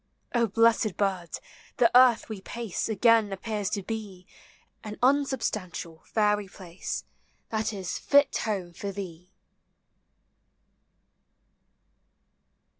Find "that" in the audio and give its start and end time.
7.49-7.71